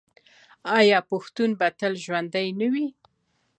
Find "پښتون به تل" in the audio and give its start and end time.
1.09-1.93